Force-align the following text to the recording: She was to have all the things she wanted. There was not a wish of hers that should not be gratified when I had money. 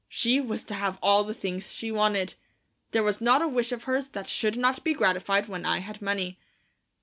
She 0.09 0.41
was 0.41 0.63
to 0.63 0.73
have 0.73 0.97
all 1.03 1.23
the 1.23 1.35
things 1.35 1.75
she 1.75 1.91
wanted. 1.91 2.33
There 2.89 3.03
was 3.03 3.21
not 3.21 3.43
a 3.43 3.47
wish 3.47 3.71
of 3.71 3.83
hers 3.83 4.07
that 4.07 4.25
should 4.25 4.57
not 4.57 4.83
be 4.83 4.95
gratified 4.95 5.47
when 5.47 5.63
I 5.63 5.77
had 5.77 6.01
money. 6.01 6.39